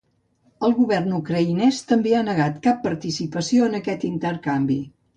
[0.67, 4.85] El govern ucraïnès també ha negat cap participació en aquest intercanvi.